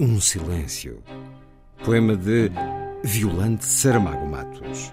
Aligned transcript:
Um 0.00 0.20
Silêncio. 0.20 1.02
Poema 1.84 2.16
de 2.16 2.52
Violante 3.02 3.64
Saramago 3.64 4.28
Matos. 4.28 4.92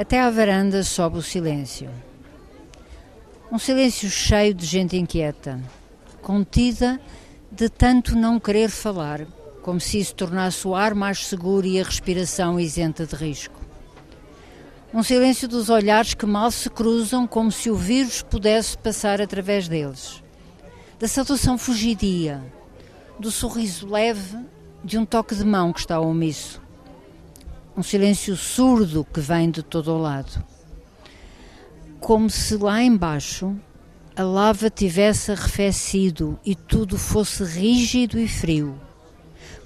Até 0.00 0.18
à 0.18 0.30
varanda 0.30 0.82
sobe 0.82 1.18
o 1.18 1.22
silêncio. 1.22 1.90
Um 3.52 3.58
silêncio 3.58 4.08
cheio 4.08 4.54
de 4.54 4.64
gente 4.64 4.96
inquieta, 4.96 5.60
contida 6.22 6.98
de 7.52 7.68
tanto 7.68 8.16
não 8.16 8.40
querer 8.40 8.70
falar, 8.70 9.26
como 9.60 9.78
se 9.78 9.98
isso 9.98 10.14
tornasse 10.14 10.66
o 10.66 10.74
ar 10.74 10.94
mais 10.94 11.26
seguro 11.26 11.66
e 11.66 11.78
a 11.78 11.84
respiração 11.84 12.58
isenta 12.58 13.04
de 13.04 13.14
risco. 13.14 13.60
Um 14.94 15.02
silêncio 15.02 15.46
dos 15.46 15.68
olhares 15.68 16.14
que 16.14 16.24
mal 16.24 16.50
se 16.50 16.70
cruzam, 16.70 17.26
como 17.26 17.52
se 17.52 17.68
o 17.68 17.76
vírus 17.76 18.22
pudesse 18.22 18.78
passar 18.78 19.20
através 19.20 19.68
deles. 19.68 20.22
Da 20.98 21.08
saudação 21.08 21.58
fugidia, 21.58 22.42
do 23.18 23.30
sorriso 23.30 23.86
leve 23.86 24.38
de 24.82 24.96
um 24.96 25.04
toque 25.04 25.34
de 25.34 25.44
mão 25.44 25.74
que 25.74 25.80
está 25.80 26.00
omisso 26.00 26.58
um 27.80 27.82
silêncio 27.82 28.36
surdo 28.36 29.06
que 29.10 29.20
vem 29.20 29.50
de 29.50 29.62
todo 29.62 29.90
o 29.90 29.98
lado. 29.98 30.44
Como 31.98 32.28
se 32.28 32.54
lá 32.58 32.82
embaixo 32.82 33.56
a 34.14 34.22
lava 34.22 34.68
tivesse 34.68 35.32
arrefecido 35.32 36.38
e 36.44 36.54
tudo 36.54 36.98
fosse 36.98 37.42
rígido 37.42 38.20
e 38.20 38.28
frio, 38.28 38.78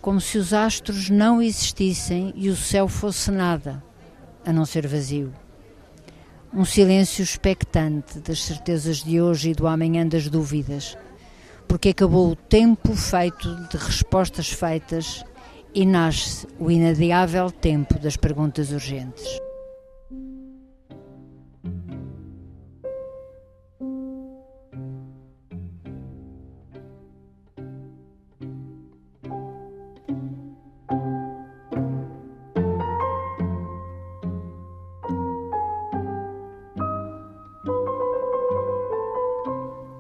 como 0.01 0.21
se 0.21 0.39
os 0.39 0.53
astros 0.53 1.11
não 1.11 1.43
existissem 1.43 2.33
e 2.37 2.49
o 2.49 2.55
céu 2.55 2.87
fosse 2.87 3.33
nada, 3.33 3.83
a 4.47 4.53
não 4.53 4.65
ser 4.65 4.87
vazio. 4.87 5.35
Um 6.53 6.65
silêncio 6.65 7.21
expectante 7.21 8.21
das 8.21 8.45
certezas 8.45 9.03
de 9.03 9.21
hoje 9.21 9.51
e 9.51 9.55
do 9.55 9.67
amanhã 9.67 10.07
das 10.07 10.29
dúvidas, 10.29 10.97
porque 11.67 11.89
acabou 11.89 12.31
o 12.31 12.37
tempo 12.37 12.95
feito 12.95 13.57
de 13.69 13.77
respostas 13.77 14.51
feitas 14.51 15.25
e 15.75 15.85
nasce 15.85 16.47
o 16.59 16.71
inadiável 16.71 17.51
tempo 17.51 17.99
das 17.99 18.17
perguntas 18.17 18.71
urgentes. 18.71 19.41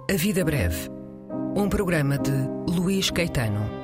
A 0.09 0.17
Vida 0.17 0.45
Breve, 0.45 0.89
um 1.57 1.69
programa 1.69 2.17
de 2.19 2.31
Luís 2.71 3.11
Caetano. 3.11 3.84